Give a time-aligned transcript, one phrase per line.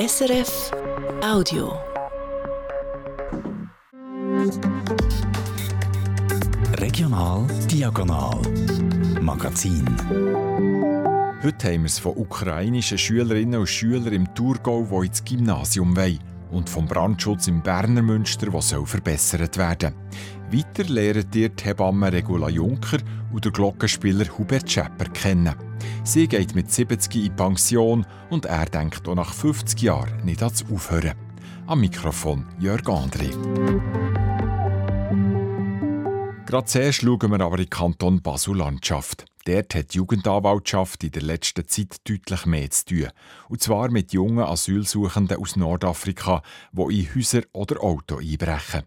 [0.00, 0.70] SRF
[1.22, 1.78] Audio.
[6.78, 8.40] Regional Diagonal
[9.20, 9.84] Magazin.
[11.42, 16.20] Heute haben wir es von ukrainischen Schülerinnen und Schülern im Thurgau, die ins Gymnasium wollen,
[16.50, 19.92] und vom Brandschutz im Berner Münster, der soll verbessert werden
[20.50, 22.98] Weiter lernt ihr die Hebamme Regula Juncker
[23.32, 25.69] und der Glockenspieler Hubert Schepper kennen.
[26.02, 30.64] Sie geht mit 70 in Pension und er denkt auch nach 50 Jahren nicht ans
[30.72, 31.14] Aufhören.
[31.66, 33.30] Am Mikrofon Jörg André.
[36.46, 39.26] Gerade zuerst schauen wir aber in die Kanton Basel-Landschaft.
[39.44, 43.08] Dort hat die Jugendanwaltschaft in der letzten Zeit deutlich mehr zu tun.
[43.48, 46.42] Und zwar mit jungen Asylsuchenden aus Nordafrika,
[46.72, 48.82] die in Häuser oder Auto einbrechen.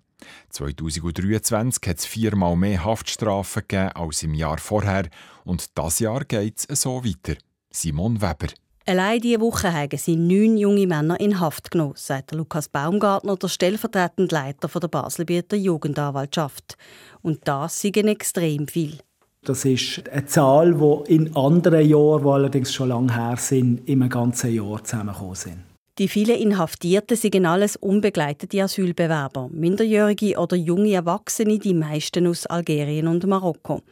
[0.50, 5.10] 2023 hat es viermal mehr Haftstrafen gegeben als im Jahr vorher
[5.46, 7.38] und das Jahr geht es so weiter.
[7.72, 8.54] Simon Weber.
[8.86, 13.48] Allein diese Woche haben sie neun junge Männer in Haft genommen, sagt Lukas Baumgartner, der
[13.48, 16.76] stellvertretende Leiter der Baselbieter Jugendanwaltschaft.
[17.22, 18.98] Und das sind extrem viel.
[19.44, 24.08] Das ist eine Zahl, die in anderen Jahren, die allerdings schon lange her sind, im
[24.10, 25.73] ganzen Jahr zusammengekommen sind.
[26.00, 33.08] Die vielen Inhaftierten sind alles unbegleitete Asylbewerber, Minderjährige oder junge Erwachsene, die meisten aus Algerien
[33.08, 33.84] und Marokko.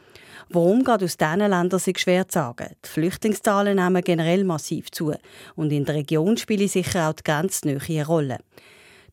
[0.48, 2.70] Warum gerade aus diesen Ländern ist schwer zu sagen.
[2.84, 5.14] Die Flüchtlingszahlen nehmen generell massiv zu.
[5.54, 8.38] Und in der Region spielt sicher auch die Grenznähe eine Rolle.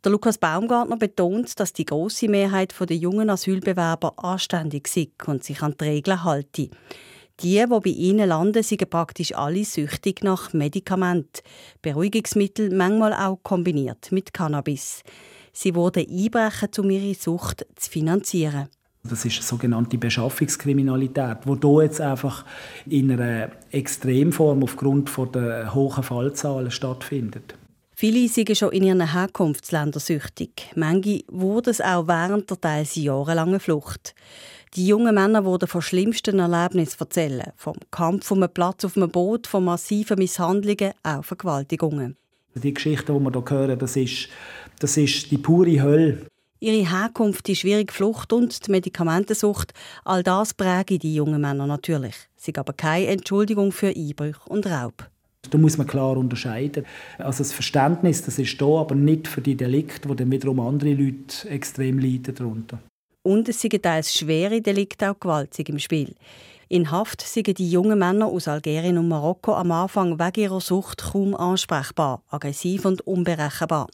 [0.03, 5.61] Der Lukas Baumgartner betont, dass die große Mehrheit der jungen Asylbewerber anständig ist und sich
[5.61, 6.71] an die Regeln halten.
[7.41, 11.41] Die, die bei ihnen landen, sind praktisch alle süchtig nach Medikamenten,
[11.81, 15.03] Beruhigungsmittel, manchmal auch kombiniert mit Cannabis.
[15.53, 18.67] Sie wurden einbrechen, um ihre Sucht zu finanzieren.
[19.03, 22.43] Das ist eine sogenannte Beschaffungskriminalität, wo hier jetzt einfach
[22.85, 27.55] in einer Extremform aufgrund der hohen Fallzahlen stattfindet.
[27.95, 30.71] Viele sind schon in ihren Herkunftsländern süchtig.
[30.75, 34.15] Manche wurden es auch während der teils jahrelangen Flucht.
[34.75, 37.51] Die jungen Männer wurden von schlimmsten Erlebnissen erzählen.
[37.55, 42.15] Vom Kampf um einen Platz auf einem Boot, von massiven Misshandlungen, auch Vergewaltigungen.
[42.53, 44.29] Die Geschichte, die wir hier hören, das ist,
[44.79, 46.27] das ist die pure Hölle.
[46.59, 52.15] Ihre Herkunft, die schwierige Flucht und die Medikamentensucht, all das prägen die jungen Männer natürlich.
[52.35, 55.09] Sie aber keine Entschuldigung für Einbrüche und Raub.
[55.49, 56.85] Da muss man klar unterscheiden.
[57.17, 60.93] Also das Verständnis, das ist da, aber nicht für die Delikte, wo dann wiederum andere
[60.93, 62.79] Leute extrem leiden darunter.
[63.23, 66.15] Und es sind teils schwere Delikte auch gewaltig im Spiel.
[66.71, 71.11] In Haft sind die jungen Männer aus Algerien und Marokko am Anfang wegen ihrer Sucht
[71.11, 73.87] kaum ansprechbar, aggressiv und unberechenbar.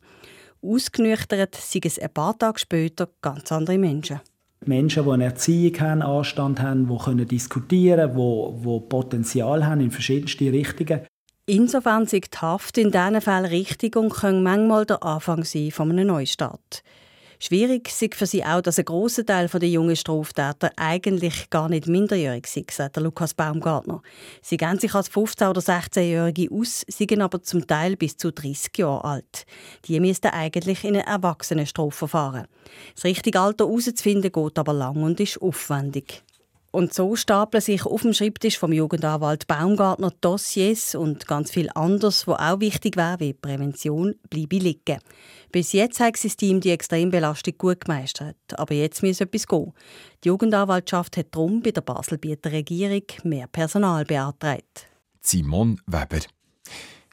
[0.62, 4.20] Ausgenüchtert sind es ein paar Tage später ganz andere Menschen.
[4.66, 9.82] Menschen, die eine Erziehung haben, Anstand haben, die können diskutieren können, die, die Potenzial haben
[9.82, 11.02] in verschiedenste Richtungen.
[11.46, 15.92] Insofern ist die Haft in diesen Fällen richtig und kann manchmal der Anfang sein von
[15.92, 16.84] einem Neustart.
[17.46, 21.86] Schwierig ist für sie auch, dass ein grosser Teil der jungen Straftäter eigentlich gar nicht
[21.86, 24.02] minderjährig sind, sagt Lukas Baumgartner.
[24.42, 28.76] Sie gehen sich als 15- oder 16-Jährige aus, sind aber zum Teil bis zu 30
[28.76, 29.46] Jahre alt.
[29.86, 32.48] Die müssten eigentlich in ein Erwachsenenstrafverfahren.
[32.96, 36.24] Das richtige Alter herauszufinden geht aber lang und ist aufwendig.
[36.76, 42.28] Und so stapeln sich auf dem Schreibtisch vom Jugendanwalt Baumgartner Dossiers und ganz viel anderes,
[42.28, 45.00] wo auch wichtig wäre, wie Prävention, bleibe liegen.
[45.54, 48.36] Bis jetzt hat das Team die Extrembelastung gut gemeistert.
[48.58, 49.72] Aber jetzt muss etwas gehen.
[50.22, 54.88] Die Jugendanwaltschaft hat darum bei der Baselbieter Regierung mehr Personal beantragt.
[55.22, 56.26] Simon Weber.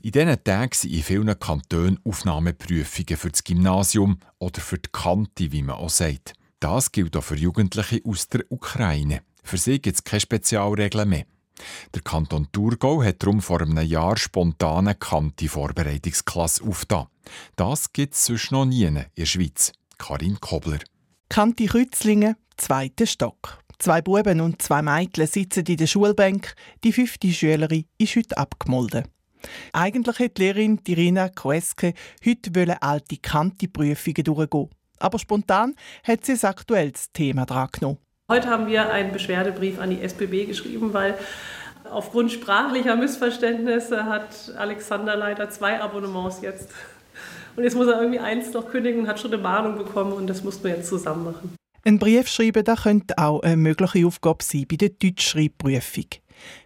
[0.03, 5.53] In diesen Tagen sind in vielen Kantonen Aufnahmeprüfungen für das Gymnasium oder für die Kante,
[5.53, 6.33] wie man auch sagt.
[6.59, 9.23] Das gilt auch für Jugendliche aus der Ukraine.
[9.43, 11.25] Für sie gibt es keine Spezialregeln mehr.
[11.95, 17.07] Der Kanton Thurgau hat darum vor einem Jahr spontane Kanti-Vorbereitungsklasse aufgetan.
[17.57, 19.73] Das gibt es sonst noch nie in der Schweiz.
[19.99, 20.81] Karin Kobler.
[21.29, 23.59] Kanti Rützlingen, zweiter Stock.
[23.79, 26.55] Zwei Buben und zwei Mädchen sitzen in der Schulbank.
[26.85, 29.09] Die fünfte Schülerin ist heute abgemolden.
[29.73, 31.95] Eigentlich hätte die Lehrerin Irina Koeske
[32.25, 34.71] heute alte Kanti-Prüfungen durchgehen.
[34.99, 35.75] Aber spontan
[36.05, 37.99] hat sie ein aktuelles Thema dran genommen.
[38.31, 41.19] Heute haben wir einen Beschwerdebrief an die SBB geschrieben, weil
[41.91, 46.71] aufgrund sprachlicher Missverständnisse hat Alexander leider zwei Abonnements jetzt.
[47.57, 50.29] Und jetzt muss er irgendwie eins noch kündigen und hat schon eine Mahnung bekommen und
[50.29, 51.57] das mussten wir jetzt zusammen machen.
[51.85, 56.07] Ein Brief schreiben, das könnte auch eine mögliche Aufgabe sein bei der Deutschschreibprüfung.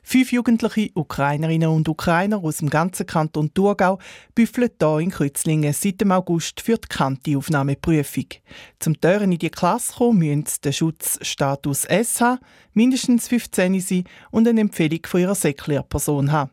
[0.02, 3.99] Fünf jugendliche Ukrainerinnen und Ukrainer aus dem ganzen Kanton Thurgau
[4.34, 8.26] büffeln hier in Kützlingen seit dem August für die Kanti-Aufnahmeprüfung.
[8.78, 12.40] Zum Türen in die Klasse kommen müssen sie den Schutzstatus S haben,
[12.73, 16.50] mindestens 15 sein und eine Empfehlung von ihrer Seklehrperson haben.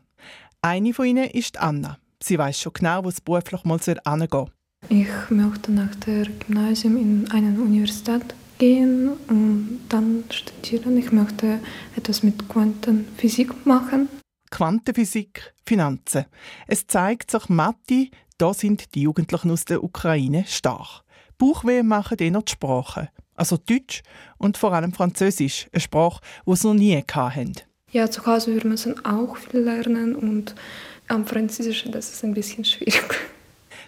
[0.62, 1.98] Eine von ihnen ist Anna.
[2.22, 4.50] Sie weiß schon genau, wo es beruflich mal hingehen soll.
[4.88, 10.96] Ich möchte nach dem Gymnasium in eine Universität gehen und dann studieren.
[10.96, 11.60] Ich möchte
[11.96, 14.08] etwas mit Quantenphysik machen.
[14.50, 16.26] Quantenphysik, Finanzen.
[16.66, 21.02] Es zeigt sich, Mathe, da sind die Jugendlichen aus der Ukraine stark.
[21.38, 23.08] Bauchweh machen eher die Sprachen.
[23.34, 24.02] Also Deutsch
[24.38, 27.54] und vor allem Französisch, eine Sprache, die sie noch nie hatten.
[27.90, 30.54] Ja, zu Hause wir müssen auch viel lernen und
[31.08, 33.14] am Französischen das ist ein bisschen schwierig.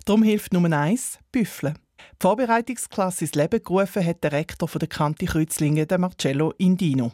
[0.05, 1.79] Darum hilft Nummer eins Büffeln.
[2.19, 7.13] Die Vorbereitungsklasse ins Leben gerufen hat der Rektor der Kante Kreuzlingen, Marcello Indino.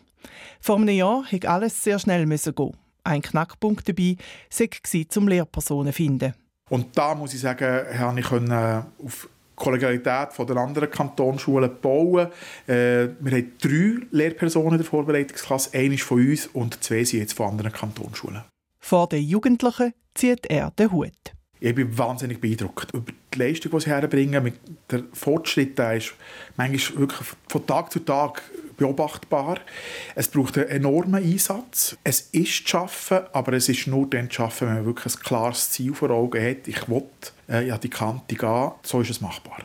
[0.60, 2.76] Vor einem Jahr musste alles sehr schnell gehen.
[3.02, 6.34] Ein Knackpunkt dabei war, zum Lehrpersonen zu finden.
[6.70, 12.28] Und da muss ich sagen, habe ich auf Kollegialität der anderen Kantonsschulen bauen.
[12.68, 15.70] Äh, wir haben drei Lehrpersonen in der Vorbereitungsklasse.
[15.76, 18.42] Eine ist von uns und zwei sind jetzt von anderen Kantonsschulen.
[18.78, 21.34] Vor den Jugendlichen zieht er den Hut.
[21.64, 24.52] Ich bin wahnsinnig beeindruckt über die Leistung, die sie herbringen.
[24.90, 26.12] Der Fortschritt der ist
[26.56, 28.42] manchmal wirklich von Tag zu Tag
[28.76, 29.60] beobachtbar.
[30.16, 31.96] Es braucht einen enormen Einsatz.
[32.02, 35.20] Es ist zu schaffen, aber es ist nur dann zu schaffen, wenn man wirklich ein
[35.20, 36.66] klares Ziel vor Augen hat.
[36.66, 37.04] Ich will
[37.48, 38.72] äh, ja, die Kante gehen.
[38.82, 39.58] So ist es machbar.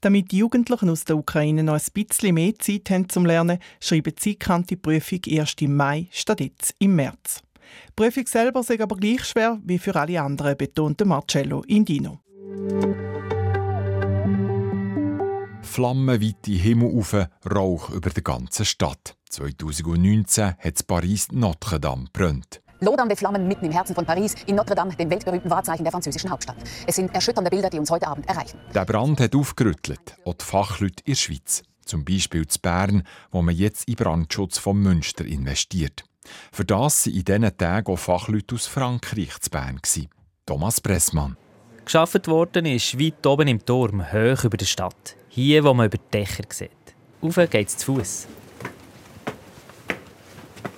[0.00, 4.14] Damit die Jugendlichen aus der Ukraine noch ein bisschen mehr Zeit haben zum Lernen, schreiben
[4.18, 7.42] sie die Kante-Prüfung erst im Mai statt jetzt im März.
[7.90, 12.20] Die Prüfung selber ist aber gleich schwer wie für alle anderen, betonte Marcello Indino.
[15.62, 17.14] Flammenweite Himmel auf,
[17.44, 19.16] Rauch über der ganzen Stadt.
[19.30, 22.62] 2019 hat Paris Notre Dame brennt.
[22.80, 26.30] Lodernde Flammen mitten im Herzen von Paris, in Notre Dame, dem weltberühmten Wahrzeichen der französischen
[26.30, 26.56] Hauptstadt.
[26.86, 28.58] Es sind erschütternde Bilder, die uns heute Abend erreichen.
[28.74, 31.62] Der Brand hat aufgerüttelt, auch die Fachleute in der Schweiz.
[31.84, 36.04] Zum Beispiel zu Bern, wo man jetzt in Brandschutz von Münster investiert.
[36.52, 39.80] Für das waren in diesen Tagen auch Fachleute aus Frankreich zu Bern.
[40.46, 41.36] Thomas Pressmann.
[41.84, 45.16] Geschafft worden ist weit oben im Turm, hoch über der Stadt.
[45.28, 46.70] Hier, wo man über die Dächer sieht.
[47.20, 48.26] Auf geht es zu Fuß.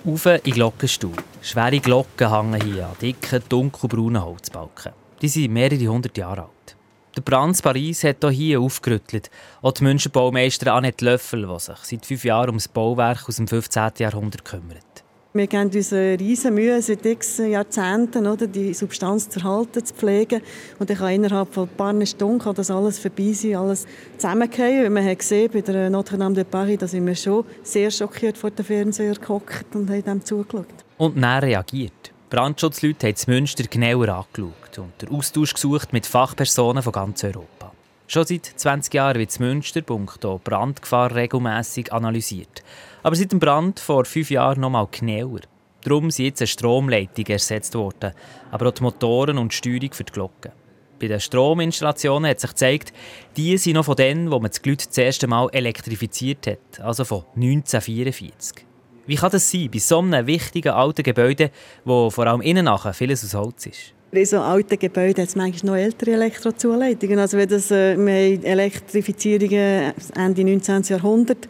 [0.05, 1.15] Auf in Glockenstuhl.
[1.41, 4.93] Schwere Glocken hängen hier an dicken, dunkelbraunen Holzbalken.
[5.21, 6.75] Die sind mehrere hundert Jahre alt.
[7.15, 9.29] Der Brand Paris hat hier aufgerüttelt.
[9.61, 13.47] Auch die Münsterbaumeisterin Annette Löffel, die sich seit fünf Jahren um das Bauwerk aus dem
[13.47, 13.91] 15.
[13.97, 14.88] Jahrhundert kümmert.
[15.31, 20.41] Wir geben uns riesen Mühe seit x Jahrzehnten, oder, die Substanz zu erhalten, zu pflegen.
[20.79, 23.85] Und dann kann innerhalb von ein paar Stunden kann das alles vorbei sein, alles
[24.17, 24.91] zusammengehen.
[24.91, 28.39] Man hat gesehen, bei der Notre Dame de Paris, da sind wir schon sehr schockiert
[28.39, 30.65] vor dem Fernseher gehockt und haben dem zugeschaut.
[30.97, 32.11] Und dann reagiert.
[32.31, 37.71] Brandschutzleute haben das Münster genauer angeschaut und den Austausch gesucht mit Fachpersonen von ganz Europa.
[38.07, 42.63] Schon seit 20 Jahren wird das Münster Brandgefahr regelmäßig analysiert.
[43.03, 45.41] Aber seit dem Brand vor fünf Jahren noch mal genauer.
[45.81, 48.11] Darum sind jetzt eine Stromleitung ersetzt worden,
[48.51, 50.51] aber auch die Motoren und die Steuerung für die Glocken.
[50.99, 52.93] Bei den Strominstallationen hat sich gezeigt,
[53.37, 57.05] die sind noch von denen, wo man das Glüt das erste Mal elektrifiziert hat, also
[57.05, 58.65] von 1944.
[59.07, 61.51] Wie kann das sein, bei so einem wichtigen alten Gebäude,
[61.85, 63.93] wo vor allem innen nachher vieles aus Holz ist?
[64.11, 67.19] In so alten Gebäuden hat es manchmal noch ältere Elektrozuleitungen.
[67.19, 70.83] Also wenn das, äh, wir haben Elektrifizierungen Ende 19.
[70.83, 71.47] Jahrhundert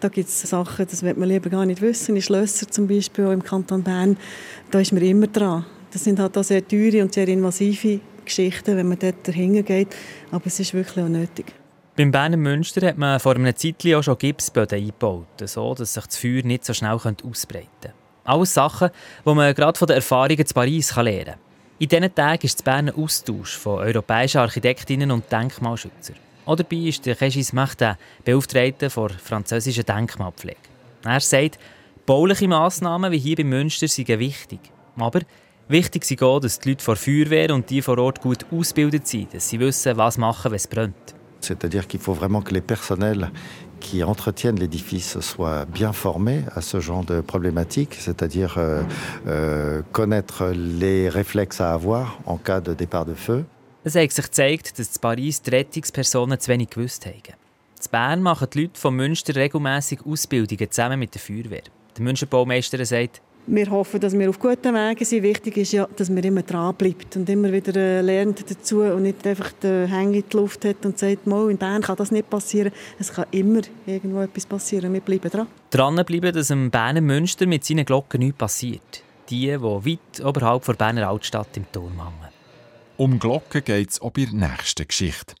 [0.00, 2.16] da gibt es Sachen, das wird man lieber gar nicht wissen.
[2.16, 4.16] In Schlössern zum Beispiel, im Kanton Bern,
[4.70, 5.64] da ist man immer dran.
[5.92, 9.88] Das sind halt auch sehr teure und sehr invasive Geschichten, wenn man dort dahinter geht.
[10.30, 11.46] Aber es ist wirklich auch nötig.
[11.96, 16.04] Beim Berner Münster hat man vor einem Zeitchen auch schon Gipsböden eingebaut, so dass sich
[16.04, 17.94] das Feuer nicht so schnell ausbreiten könnte.
[18.24, 18.90] Alles Sachen,
[19.24, 21.34] die man gerade von den Erfahrungen zu Paris lernen kann.
[21.78, 26.16] In diesen Tagen ist das Berner Austausch von europäischen Architektinnen und Denkmalschützern.
[26.46, 30.56] Auch dabei ist der Regis Martin, Beauftragter der französischen Denkmalpflege.
[31.04, 31.58] Er sagt,
[32.06, 34.60] bauliche Massnahmen wie hier bei Münster sind wichtig.
[34.96, 35.20] Aber
[35.68, 39.34] wichtig ist auch, dass die Leute vor Feuerwehr und die vor Ort gut ausgebildet sind,
[39.34, 41.14] dass sie wissen, was machen, wenn es brennt.
[41.40, 43.30] C'est-à-dire qu'il faut vraiment que les personnels
[43.80, 48.82] qui entretiennent l'édifice soient bien formés à ce genre de problématiques, c'est-à-dire euh,
[49.26, 53.44] euh, connaître les réflexes à avoir en cas de départ de feu.
[53.86, 57.14] Es hat sich gezeigt, dass in Paris die Rettungspersonen zu wenig gewusst haben.
[57.24, 61.62] In Bern machen die Leute von Münster regelmäßig Ausbildungen zusammen mit der Feuerwehr.
[61.96, 65.22] Der Münsterbaumeister sagt, wir hoffen, dass wir auf guten Wegen sind.
[65.22, 69.24] Wichtig ist ja, dass man immer dranbleibt und immer wieder äh, lernt dazu und nicht
[69.24, 72.28] einfach den Hänge in die Luft hat und sagt, Mal, in Bern kann das nicht
[72.28, 72.72] passieren.
[72.98, 74.92] Es kann immer irgendwo etwas passieren.
[74.94, 75.46] Wir bleiben dran.
[75.70, 79.04] Dranbleiben, dass im Berner Münster mit seinen Glocken nichts passiert.
[79.30, 82.35] Die, die weit oberhalb der Berner Altstadt im Turm hängen.
[82.98, 85.34] Um Glocken geht es auch bei der nächsten Geschichte.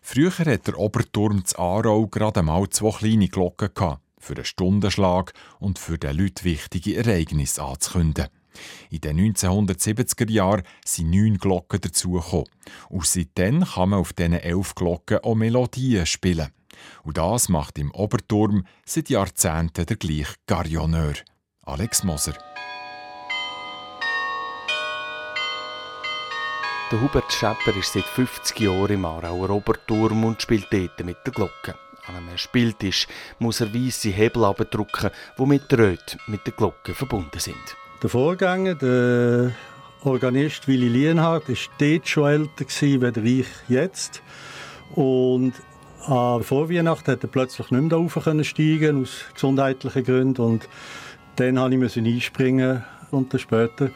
[0.00, 5.80] Früher hat der Oberturm zu Aarau gerade einmal zwei kleine Glocken für einen Stundenschlag und
[5.80, 8.30] für den Leuten wichtige Ereignisse anzukündigen.
[8.90, 12.46] In den 1970er Jahren sind neun Glocken dazugekommen.
[12.88, 16.50] Und seitdem kann man auf diesen elf Glocken auch Melodien spielen.
[17.02, 21.14] Und das macht im Oberturm seit Jahrzehnten der gleiche Garioneur,
[21.62, 22.34] Alex Moser.
[26.90, 31.32] Der Hubert Schepper ist seit 50 Jahren im Aarauer Oberturm und spielt dort mit der
[31.32, 31.76] Glocke.
[32.08, 33.06] An einem Spieltisch
[33.38, 37.54] muss er weisse Hebel abdrücken, die mit Röt mit der Glocke verbunden sind.
[38.02, 39.52] Der Vorgänger, der
[40.02, 44.20] Organist Willi Lienhardt, war dort schon älter als ich jetzt.
[44.96, 45.52] Und
[46.06, 50.42] an Vorweihnachten konnte er plötzlich nicht mehr rauf steigen aus gesundheitlichen Gründen.
[50.42, 50.68] Und
[51.36, 53.90] dann musste ich einspringen und später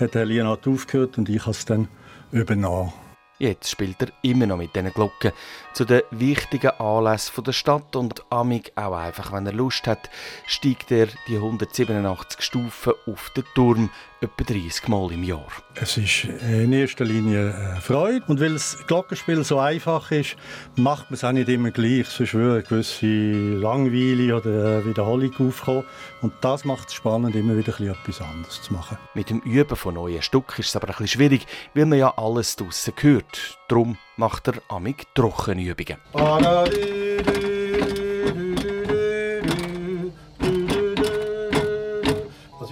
[0.00, 1.86] hat Herr Lienhardt aufgehört und ich habe es dann
[2.32, 2.92] übernommen.
[3.38, 5.32] Jetzt spielt er immer noch mit diesen Glocken
[5.72, 10.10] zu den wichtigen Anlässen der Stadt und amig auch einfach, wenn er Lust hat,
[10.46, 13.88] steigt er die 187 Stufen auf den Turm
[14.22, 15.46] etwa 30 Mal im Jahr.
[15.74, 20.36] Es ist in erster Linie eine Freude und weil das Glockenspiel so einfach ist,
[20.76, 22.06] macht man es auch nicht immer gleich.
[22.06, 25.84] Sonst würde eine gewisse Langweile oder Wiederholung aufkommen
[26.20, 28.98] und das macht es spannend, immer wieder etwas anderes zu machen.
[29.14, 32.12] Mit dem Üben von neuen Stücken ist es aber ein bisschen schwierig, weil man ja
[32.18, 33.58] alles draussen hört.
[33.68, 35.96] Darum macht er amig Trockenübungen.
[36.12, 36.70] Also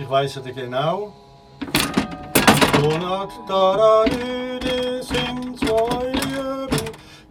[0.03, 1.28] ich weiss ja genau,
[2.79, 6.08] Donat, Dararüde, sind zwei Liebe.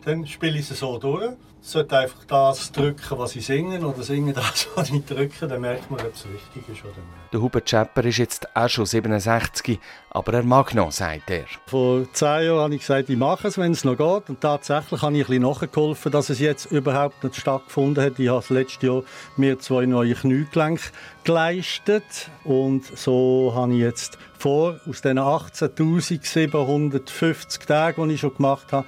[0.08, 1.34] Dann spiele ich es so durch.
[1.62, 5.50] Ich sollte einfach das drücken, was ich singe, oder singen das, was ich drücke.
[5.50, 7.34] Dann merkt man, ob es richtig ist oder nicht.
[7.34, 9.78] Der Hubert Schepper ist jetzt auch schon 67,
[10.12, 11.44] aber er mag noch, sagt er.
[11.66, 14.30] Vor zehn Jahren habe ich gesagt, ich mache es, wenn es noch geht.
[14.30, 18.18] Und tatsächlich habe ich ein bisschen nachgeholfen, dass es jetzt überhaupt nicht stattgefunden hat.
[18.18, 19.04] Ich habe letztes Jahr
[19.36, 20.84] mir zwei neue Kniegelenke
[21.26, 22.30] geleistet.
[22.46, 28.86] Und so habe ich jetzt vor, aus diesen 18.750 Tagen, die ich schon gemacht habe,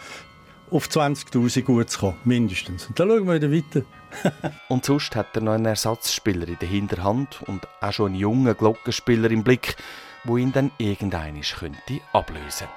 [0.72, 2.88] auf 20.000 gut zu kommen, mindestens.
[2.88, 4.52] Und dann schauen wir wieder weiter.
[4.70, 8.56] und sonst hat er noch einen Ersatzspieler in der Hinterhand und auch schon einen jungen
[8.56, 9.76] Glockenspieler im Blick,
[10.24, 12.68] wo ihn dann irgendeinisch könnte ablösen.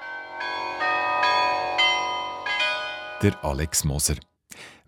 [3.22, 4.16] Der Alex Moser.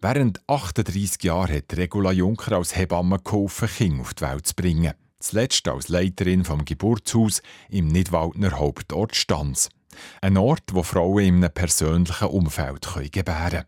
[0.00, 4.92] Während 38 Jahren hat Regula Juncker als Hebamme geholfen, Kinder auf die Welt zu bringen.
[5.18, 9.70] Zuletzt als Leiterin vom Geburtshaus im Nidwaldner Hauptort Stanz.
[10.20, 13.64] Ein Ort, wo Frauen in einem persönlichen Umfeld gebären können.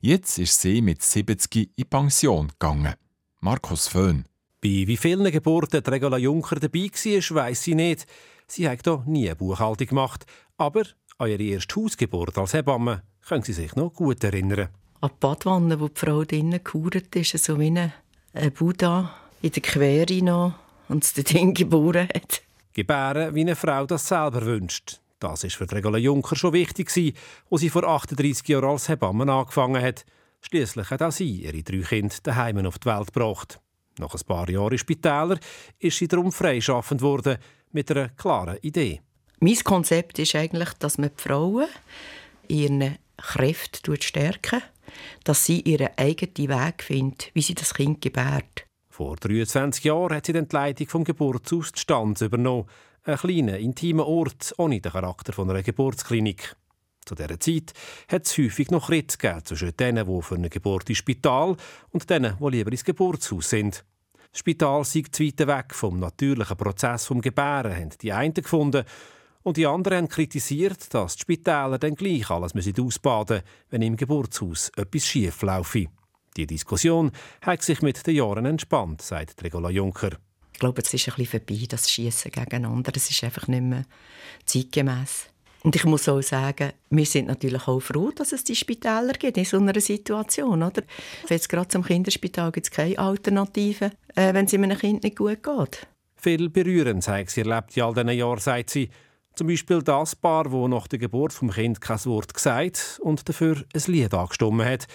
[0.00, 2.94] Jetzt ist sie mit 70 in Pension gegangen.
[3.40, 4.24] Markus Föhn.
[4.60, 8.06] Bei wie vielen Geburten Regula Juncker dabei war, weiss sie nicht.
[8.46, 10.26] Sie hat hier nie eine Buchhaltung gemacht.
[10.56, 10.84] Aber
[11.18, 14.68] an ihre erste Hausgeburt als Hebamme können sie sich noch gut erinnern.
[15.00, 19.62] An die Badwanne, wo die Frau drinnen gehauert ist, so wie ein Buddha in der
[19.62, 20.54] Quere noch
[20.88, 22.42] und es Ding geboren hat.
[22.72, 25.00] Gebären, wie eine Frau das selber wünscht.
[25.18, 26.90] Das war für Regula Juncker schon wichtig,
[27.50, 30.04] als sie vor 38 Jahren als Hebamme angefangen hat.
[30.42, 33.60] Schließlich hat auch sie ihre drei Kinder daheim auf die Welt gebracht.
[33.98, 35.38] Nach ein paar Jahren in Spitäler
[35.78, 37.38] ist sie darum freischaffend worden,
[37.72, 39.00] mit einer klaren Idee.
[39.40, 41.68] Mein Konzept ist eigentlich, dass man die Frauen
[42.48, 44.62] ihren Kräfte stärken,
[45.24, 48.66] dass sie ihren eigenen Weg finden, wie sie das Kind gebärt.
[48.88, 52.66] Vor 23 Jahren hat sie die Leitung vom Geburtshaus Stanz übernommen.
[53.06, 56.56] Ein kleiner, intimer Ort ohne den Charakter von einer Geburtsklinik.
[57.04, 57.72] Zu dieser Zeit
[58.08, 61.56] hat es häufig noch Ritt zwischen denen, die für eine Geburt ins Spital
[61.90, 63.84] und denen, die lieber ins Geburtshaus sind.
[64.32, 68.84] Das Spital sei zu weit weg vom natürlichen Prozess vom Gebären, haben die einen gefunden.
[69.44, 73.96] Und die anderen haben kritisiert, dass die Spitäler dann gleich alles ausbaden müssen, wenn im
[73.96, 75.86] Geburtshaus etwas schief laufe.
[76.36, 80.18] Die Diskussion hat sich mit den Jahren entspannt, sagt Regula Juncker.
[80.56, 82.90] Ich glaube, es ist ein bisschen vorbei, das Schießen gegeneinander.
[82.96, 83.84] Es ist einfach nicht mehr
[84.46, 85.26] zeitgemäß.
[85.62, 89.36] Und ich muss auch sagen, wir sind natürlich auch froh, dass es die Spitäler gibt
[89.36, 90.62] in so einer Situation.
[90.62, 90.82] Oder?
[91.28, 95.42] Jetzt gerade zum Kinderspital gibt es keine Alternative, äh, wenn es einem Kind nicht gut
[95.42, 95.86] geht.
[96.16, 98.88] Viel berührend hat sie erlebt in all diesen Jahren, sagt sie.
[99.34, 103.62] Zum Beispiel das Paar, das nach der Geburt vom Kind kein Wort gesagt und dafür
[103.74, 104.86] ein Lied angestimmt hat.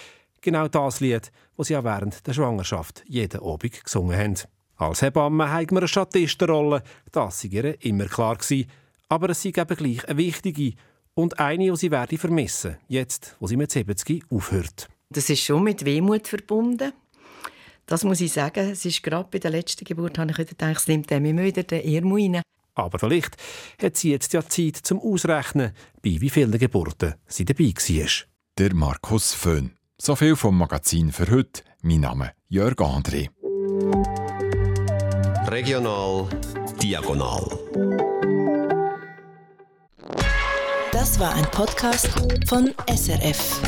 [0.41, 4.37] Genau das Lied, das sie auch während der Schwangerschaft jeden Abend gesungen haben.
[4.81, 8.35] Als Hebamme haben wir eine Statistenrolle, das war ihr immer klar.
[8.35, 8.67] Gewesen.
[9.09, 10.73] Aber es ist eben gleich eine wichtige
[11.13, 14.89] und eine, die sie werde vermissen, jetzt, wo sie mit 70 aufhört.
[15.11, 16.93] Das ist schon mit Wehmut verbunden.
[17.85, 18.71] Das muss ich sagen.
[18.71, 21.61] Es ist gerade bei der letzten Geburt, habe ich gedacht, es nimmt dem immer wieder
[21.61, 22.41] den Irmo rein.
[22.73, 23.37] Aber vielleicht
[23.79, 28.09] hat sie jetzt ja Zeit zum Ausrechnen, bei wie vielen Geburten sie dabei war.
[28.57, 29.73] Der Markus Föhn.
[29.99, 31.61] So viel vom Magazin für heute.
[31.83, 33.29] Mein Name Jörg André.
[35.51, 36.29] Regional
[36.81, 37.43] diagonal.
[40.93, 42.07] Das war ein Podcast
[42.47, 43.59] von SRF.